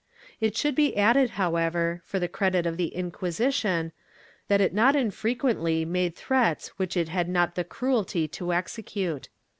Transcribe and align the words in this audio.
^ 0.01 0.03
It 0.39 0.57
should 0.57 0.73
be 0.73 0.97
added, 0.97 1.29
however, 1.37 2.01
for 2.05 2.17
the 2.17 2.27
credit 2.27 2.65
of 2.65 2.75
the 2.75 2.87
Inquisition, 2.87 3.91
that 4.47 4.59
it 4.59 4.73
not 4.73 4.95
infrequently 4.95 5.85
made 5.85 6.15
threats 6.15 6.69
which 6.79 6.97
it 6.97 7.09
had 7.09 7.29
not 7.29 7.53
the 7.53 7.63
cruelty 7.63 8.27
to 8.29 8.51
execute. 8.51 9.29